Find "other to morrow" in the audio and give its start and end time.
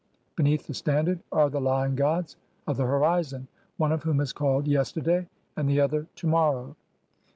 5.79-6.75